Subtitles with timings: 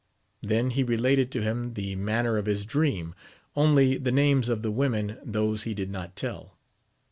[0.41, 3.13] Then he related to him the manner of his dream,
[3.55, 6.57] only the names of the women, those he did not tell.